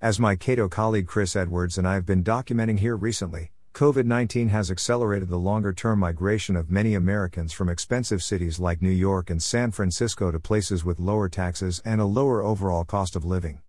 As 0.00 0.20
my 0.20 0.36
Cato 0.36 0.68
colleague 0.68 1.08
Chris 1.08 1.34
Edwards 1.34 1.76
and 1.76 1.84
I 1.84 1.94
have 1.94 2.06
been 2.06 2.22
documenting 2.22 2.78
here 2.78 2.94
recently, 2.94 3.50
COVID 3.74 4.04
19 4.06 4.50
has 4.50 4.70
accelerated 4.70 5.28
the 5.28 5.40
longer 5.40 5.72
term 5.72 5.98
migration 5.98 6.54
of 6.54 6.70
many 6.70 6.94
Americans 6.94 7.52
from 7.52 7.68
expensive 7.68 8.22
cities 8.22 8.60
like 8.60 8.80
New 8.80 8.92
York 8.92 9.28
and 9.28 9.42
San 9.42 9.72
Francisco 9.72 10.30
to 10.30 10.38
places 10.38 10.84
with 10.84 11.00
lower 11.00 11.28
taxes 11.28 11.82
and 11.84 12.00
a 12.00 12.04
lower 12.04 12.44
overall 12.44 12.84
cost 12.84 13.16
of 13.16 13.24
living. 13.24 13.60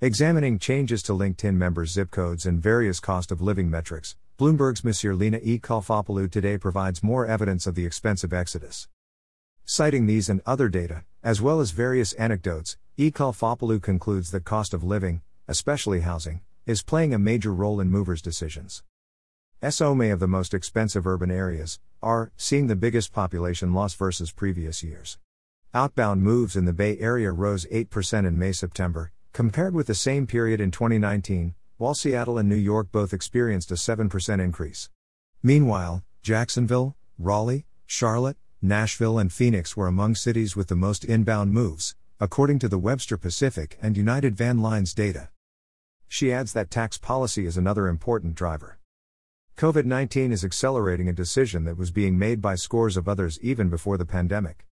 Examining 0.00 0.60
changes 0.60 1.02
to 1.02 1.14
LinkedIn 1.14 1.56
members' 1.56 1.90
zip 1.90 2.12
codes 2.12 2.46
and 2.46 2.62
various 2.62 3.00
cost 3.00 3.32
of 3.32 3.42
living 3.42 3.68
metrics, 3.68 4.14
Bloomberg's 4.38 4.84
Monsieur 4.84 5.14
Lina 5.14 5.40
E. 5.42 5.58
Kalfopoulou 5.58 6.30
today 6.30 6.58
provides 6.58 7.02
more 7.02 7.26
evidence 7.26 7.66
of 7.66 7.74
the 7.74 7.84
expensive 7.84 8.32
exodus. 8.32 8.86
Citing 9.64 10.06
these 10.06 10.28
and 10.28 10.42
other 10.46 10.68
data, 10.68 11.02
as 11.24 11.42
well 11.42 11.58
as 11.58 11.72
various 11.72 12.12
anecdotes, 12.12 12.76
E. 12.96 13.10
Kalfopoulou 13.10 13.82
concludes 13.82 14.30
that 14.30 14.44
cost 14.44 14.72
of 14.72 14.84
living, 14.84 15.22
especially 15.52 16.00
housing, 16.00 16.40
is 16.64 16.82
playing 16.82 17.12
a 17.12 17.18
major 17.18 17.52
role 17.52 17.78
in 17.78 17.90
movers' 17.90 18.22
decisions. 18.22 18.82
SO 19.68 19.94
may 19.94 20.08
of 20.08 20.18
the 20.18 20.26
most 20.26 20.54
expensive 20.54 21.06
urban 21.06 21.30
areas 21.30 21.78
are 22.02 22.32
seeing 22.38 22.68
the 22.68 22.74
biggest 22.74 23.12
population 23.12 23.74
loss 23.74 23.92
versus 23.92 24.32
previous 24.32 24.82
years. 24.82 25.18
Outbound 25.74 26.22
moves 26.22 26.56
in 26.56 26.64
the 26.64 26.72
Bay 26.72 26.98
Area 26.98 27.32
rose 27.32 27.66
8% 27.66 28.26
in 28.26 28.38
May 28.38 28.52
September, 28.52 29.12
compared 29.34 29.74
with 29.74 29.88
the 29.88 29.94
same 29.94 30.26
period 30.26 30.58
in 30.58 30.70
2019, 30.70 31.54
while 31.76 31.92
Seattle 31.92 32.38
and 32.38 32.48
New 32.48 32.56
York 32.56 32.90
both 32.90 33.12
experienced 33.12 33.70
a 33.70 33.74
7% 33.74 34.40
increase. 34.40 34.88
Meanwhile, 35.42 36.02
Jacksonville, 36.22 36.96
Raleigh, 37.18 37.66
Charlotte, 37.84 38.38
Nashville, 38.62 39.18
and 39.18 39.30
Phoenix 39.30 39.76
were 39.76 39.86
among 39.86 40.14
cities 40.14 40.56
with 40.56 40.68
the 40.68 40.76
most 40.76 41.04
inbound 41.04 41.52
moves, 41.52 41.94
according 42.18 42.58
to 42.60 42.68
the 42.68 42.78
Webster 42.78 43.18
Pacific 43.18 43.78
and 43.82 43.98
United 43.98 44.34
Van 44.34 44.62
Lines 44.62 44.94
data. 44.94 45.28
She 46.14 46.30
adds 46.30 46.52
that 46.52 46.70
tax 46.70 46.98
policy 46.98 47.46
is 47.46 47.56
another 47.56 47.88
important 47.88 48.34
driver. 48.34 48.78
COVID 49.56 49.86
19 49.86 50.30
is 50.30 50.44
accelerating 50.44 51.08
a 51.08 51.12
decision 51.14 51.64
that 51.64 51.78
was 51.78 51.90
being 51.90 52.18
made 52.18 52.42
by 52.42 52.54
scores 52.54 52.98
of 52.98 53.08
others 53.08 53.38
even 53.40 53.70
before 53.70 53.96
the 53.96 54.04
pandemic. 54.04 54.66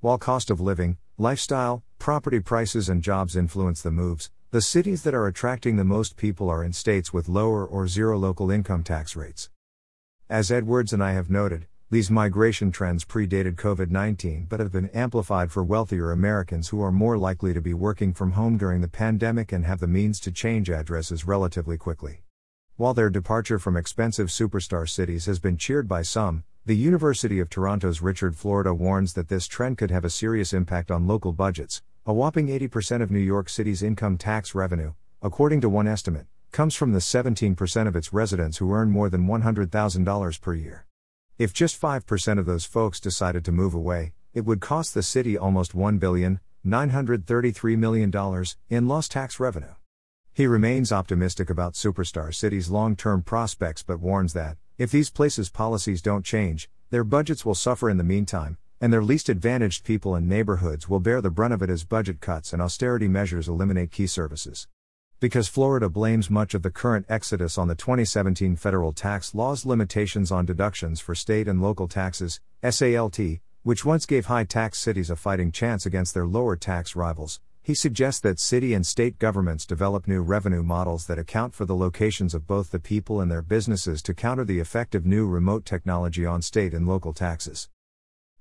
While 0.00 0.16
cost 0.16 0.50
of 0.50 0.58
living, 0.58 0.96
lifestyle, 1.18 1.84
property 1.98 2.40
prices, 2.40 2.88
and 2.88 3.02
jobs 3.02 3.36
influence 3.36 3.82
the 3.82 3.90
moves, 3.90 4.30
the 4.52 4.62
cities 4.62 5.02
that 5.02 5.12
are 5.12 5.26
attracting 5.26 5.76
the 5.76 5.84
most 5.84 6.16
people 6.16 6.48
are 6.48 6.64
in 6.64 6.72
states 6.72 7.12
with 7.12 7.28
lower 7.28 7.66
or 7.66 7.86
zero 7.86 8.16
local 8.16 8.50
income 8.50 8.82
tax 8.82 9.14
rates. 9.14 9.50
As 10.30 10.50
Edwards 10.50 10.94
and 10.94 11.04
I 11.04 11.12
have 11.12 11.28
noted, 11.28 11.66
these 11.88 12.10
migration 12.10 12.72
trends 12.72 13.04
predated 13.04 13.54
COVID 13.54 13.90
19 13.92 14.46
but 14.48 14.58
have 14.58 14.72
been 14.72 14.88
amplified 14.88 15.52
for 15.52 15.62
wealthier 15.62 16.10
Americans 16.10 16.68
who 16.68 16.82
are 16.82 16.90
more 16.90 17.16
likely 17.16 17.54
to 17.54 17.60
be 17.60 17.74
working 17.74 18.12
from 18.12 18.32
home 18.32 18.56
during 18.56 18.80
the 18.80 18.88
pandemic 18.88 19.52
and 19.52 19.64
have 19.64 19.78
the 19.78 19.86
means 19.86 20.18
to 20.18 20.32
change 20.32 20.68
addresses 20.68 21.28
relatively 21.28 21.76
quickly. 21.76 22.22
While 22.74 22.92
their 22.92 23.08
departure 23.08 23.60
from 23.60 23.76
expensive 23.76 24.28
superstar 24.28 24.88
cities 24.88 25.26
has 25.26 25.38
been 25.38 25.56
cheered 25.56 25.86
by 25.86 26.02
some, 26.02 26.42
the 26.64 26.74
University 26.74 27.38
of 27.38 27.48
Toronto's 27.48 28.02
Richard 28.02 28.36
Florida 28.36 28.74
warns 28.74 29.12
that 29.12 29.28
this 29.28 29.46
trend 29.46 29.78
could 29.78 29.92
have 29.92 30.04
a 30.04 30.10
serious 30.10 30.52
impact 30.52 30.90
on 30.90 31.06
local 31.06 31.32
budgets. 31.32 31.82
A 32.04 32.12
whopping 32.12 32.48
80% 32.48 33.00
of 33.00 33.12
New 33.12 33.20
York 33.20 33.48
City's 33.48 33.84
income 33.84 34.18
tax 34.18 34.56
revenue, 34.56 34.94
according 35.22 35.60
to 35.60 35.68
one 35.68 35.86
estimate, 35.86 36.26
comes 36.50 36.74
from 36.74 36.92
the 36.92 36.98
17% 36.98 37.86
of 37.86 37.94
its 37.94 38.12
residents 38.12 38.58
who 38.58 38.72
earn 38.72 38.90
more 38.90 39.08
than 39.08 39.28
$100,000 39.28 40.40
per 40.40 40.54
year. 40.54 40.86
If 41.38 41.52
just 41.52 41.78
5% 41.78 42.38
of 42.38 42.46
those 42.46 42.64
folks 42.64 42.98
decided 42.98 43.44
to 43.44 43.52
move 43.52 43.74
away, 43.74 44.14
it 44.32 44.46
would 44.46 44.62
cost 44.62 44.94
the 44.94 45.02
city 45.02 45.36
almost 45.36 45.76
$1,933 45.76 47.78
million 47.78 48.10
in 48.70 48.88
lost 48.88 49.12
tax 49.12 49.38
revenue. 49.38 49.74
He 50.32 50.46
remains 50.46 50.92
optimistic 50.92 51.50
about 51.50 51.74
superstar 51.74 52.34
cities' 52.34 52.70
long 52.70 52.96
term 52.96 53.20
prospects 53.20 53.82
but 53.82 54.00
warns 54.00 54.32
that, 54.32 54.56
if 54.78 54.90
these 54.90 55.10
places' 55.10 55.50
policies 55.50 56.00
don't 56.00 56.24
change, 56.24 56.70
their 56.88 57.04
budgets 57.04 57.44
will 57.44 57.54
suffer 57.54 57.90
in 57.90 57.98
the 57.98 58.04
meantime, 58.04 58.56
and 58.80 58.90
their 58.90 59.04
least 59.04 59.28
advantaged 59.28 59.84
people 59.84 60.14
and 60.14 60.26
neighborhoods 60.26 60.88
will 60.88 61.00
bear 61.00 61.20
the 61.20 61.30
brunt 61.30 61.52
of 61.52 61.60
it 61.60 61.68
as 61.68 61.84
budget 61.84 62.22
cuts 62.22 62.54
and 62.54 62.62
austerity 62.62 63.08
measures 63.08 63.46
eliminate 63.46 63.90
key 63.90 64.06
services. 64.06 64.68
Because 65.18 65.48
Florida 65.48 65.88
blames 65.88 66.28
much 66.28 66.52
of 66.52 66.60
the 66.60 66.70
current 66.70 67.06
exodus 67.08 67.56
on 67.56 67.68
the 67.68 67.74
2017 67.74 68.54
federal 68.54 68.92
tax 68.92 69.34
law's 69.34 69.64
limitations 69.64 70.30
on 70.30 70.44
deductions 70.44 71.00
for 71.00 71.14
state 71.14 71.48
and 71.48 71.62
local 71.62 71.88
taxes, 71.88 72.38
SALT, 72.62 73.18
which 73.62 73.82
once 73.82 74.04
gave 74.04 74.26
high 74.26 74.44
tax 74.44 74.78
cities 74.78 75.08
a 75.08 75.16
fighting 75.16 75.50
chance 75.50 75.86
against 75.86 76.12
their 76.12 76.26
lower 76.26 76.54
tax 76.54 76.94
rivals, 76.94 77.40
he 77.62 77.74
suggests 77.74 78.20
that 78.20 78.38
city 78.38 78.74
and 78.74 78.86
state 78.86 79.18
governments 79.18 79.64
develop 79.64 80.06
new 80.06 80.20
revenue 80.20 80.62
models 80.62 81.06
that 81.06 81.18
account 81.18 81.54
for 81.54 81.64
the 81.64 81.74
locations 81.74 82.34
of 82.34 82.46
both 82.46 82.70
the 82.70 82.78
people 82.78 83.22
and 83.22 83.30
their 83.30 83.40
businesses 83.40 84.02
to 84.02 84.12
counter 84.12 84.44
the 84.44 84.60
effect 84.60 84.94
of 84.94 85.06
new 85.06 85.26
remote 85.26 85.64
technology 85.64 86.26
on 86.26 86.42
state 86.42 86.74
and 86.74 86.86
local 86.86 87.14
taxes. 87.14 87.70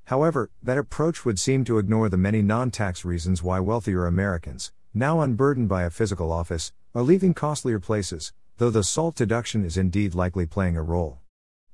However, 0.04 0.52
that 0.62 0.78
approach 0.78 1.24
would 1.24 1.40
seem 1.40 1.64
to 1.64 1.78
ignore 1.78 2.10
the 2.10 2.18
many 2.18 2.42
non 2.42 2.70
tax 2.70 3.06
reasons 3.06 3.42
why 3.42 3.62
wealthier 3.62 4.06
Americans, 4.06 4.74
now 4.98 5.20
unburdened 5.20 5.68
by 5.68 5.84
a 5.84 5.90
physical 5.90 6.32
office, 6.32 6.72
are 6.94 7.02
leaving 7.02 7.34
costlier 7.34 7.82
places, 7.82 8.32
though 8.58 8.70
the 8.70 8.82
SALT 8.82 9.14
deduction 9.16 9.66
is 9.66 9.76
indeed 9.76 10.16
likely 10.16 10.46
playing 10.46 10.78
a 10.78 10.82
role. 10.82 11.20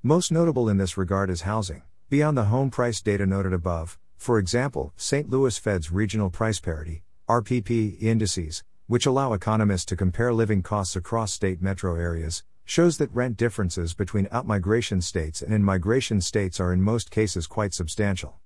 Most 0.02 0.32
notable 0.32 0.68
in 0.68 0.78
this 0.78 0.98
regard 0.98 1.30
is 1.30 1.42
housing. 1.42 1.84
Beyond 2.10 2.36
the 2.36 2.46
home 2.46 2.72
price 2.72 3.00
data 3.00 3.28
noted 3.28 3.54
above, 3.54 4.00
for 4.18 4.40
example, 4.40 4.92
St. 4.98 5.30
Louis 5.30 5.56
Fed's 5.56 5.92
regional 5.92 6.32
price 6.32 6.60
parity, 6.60 7.04
RPP 7.30 8.02
indices, 8.02 8.64
which 8.88 9.06
allow 9.06 9.34
economists 9.34 9.86
to 9.86 9.96
compare 9.96 10.34
living 10.34 10.64
costs 10.64 10.96
across 10.96 11.32
state 11.32 11.62
metro 11.62 11.96
areas, 11.96 12.44
shows 12.66 12.98
that 12.98 13.14
rent 13.14 13.38
differences 13.38 13.94
between 13.94 14.26
outmigration 14.28 15.04
states 15.04 15.44
and 15.44 15.54
in 15.54 15.64
migration 15.64 16.22
states 16.22 16.60
are 16.60 16.74
in 16.74 16.82
most 16.82 17.12
cases 17.12 17.46
quite 17.46 17.74
substantial. 17.74 18.40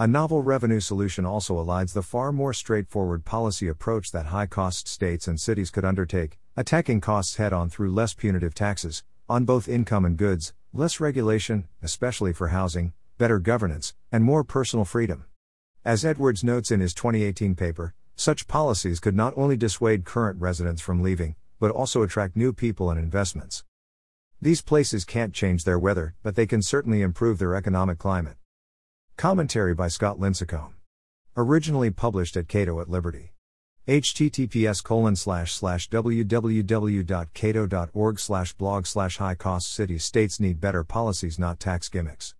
A 0.00 0.06
novel 0.06 0.42
revenue 0.42 0.80
solution 0.80 1.26
also 1.26 1.62
elides 1.62 1.92
the 1.92 2.02
far 2.02 2.32
more 2.32 2.54
straightforward 2.54 3.26
policy 3.26 3.68
approach 3.68 4.12
that 4.12 4.32
high 4.32 4.46
cost 4.46 4.88
states 4.88 5.28
and 5.28 5.38
cities 5.38 5.68
could 5.68 5.84
undertake, 5.84 6.38
attacking 6.56 7.02
costs 7.02 7.36
head 7.36 7.52
on 7.52 7.68
through 7.68 7.92
less 7.92 8.14
punitive 8.14 8.54
taxes, 8.54 9.04
on 9.28 9.44
both 9.44 9.68
income 9.68 10.06
and 10.06 10.16
goods, 10.16 10.54
less 10.72 11.00
regulation, 11.00 11.68
especially 11.82 12.32
for 12.32 12.48
housing, 12.48 12.94
better 13.18 13.38
governance, 13.38 13.92
and 14.10 14.24
more 14.24 14.42
personal 14.42 14.86
freedom. 14.86 15.26
As 15.84 16.02
Edwards 16.02 16.42
notes 16.42 16.70
in 16.70 16.80
his 16.80 16.94
2018 16.94 17.54
paper, 17.54 17.92
such 18.16 18.48
policies 18.48 19.00
could 19.00 19.14
not 19.14 19.34
only 19.36 19.58
dissuade 19.58 20.06
current 20.06 20.40
residents 20.40 20.80
from 20.80 21.02
leaving, 21.02 21.36
but 21.58 21.70
also 21.70 22.00
attract 22.00 22.36
new 22.36 22.54
people 22.54 22.88
and 22.88 22.98
investments. 22.98 23.64
These 24.40 24.62
places 24.62 25.04
can't 25.04 25.34
change 25.34 25.64
their 25.64 25.78
weather, 25.78 26.14
but 26.22 26.36
they 26.36 26.46
can 26.46 26.62
certainly 26.62 27.02
improve 27.02 27.38
their 27.38 27.54
economic 27.54 27.98
climate. 27.98 28.38
Commentary 29.20 29.74
by 29.74 29.86
Scott 29.86 30.18
Lincicome. 30.18 30.72
Originally 31.36 31.90
published 31.90 32.38
at 32.38 32.48
Cato 32.48 32.80
at 32.80 32.88
Liberty. 32.88 33.34
https 33.86 34.82
colon 34.82 35.14
slash 35.14 35.52
slash 35.52 35.90
www.cato.org 35.90 36.70
slash 38.18 38.52
blog 38.54 38.86
slash 38.86 39.18
high 39.18 39.34
cost 39.34 39.70
cities 39.74 40.04
states 40.04 40.40
need 40.40 40.58
better 40.58 40.82
policies 40.84 41.38
not 41.38 41.60
tax 41.60 41.90
gimmicks 41.90 42.28